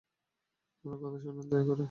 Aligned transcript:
আমার 0.85 0.97
কথা 1.01 1.17
শোনেন, 1.23 1.45
দয়া 1.49 1.63
করে 1.63 1.69
যান। 1.69 1.79